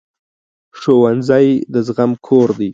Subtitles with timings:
[0.79, 2.69] ښوونځی د زغم کور دی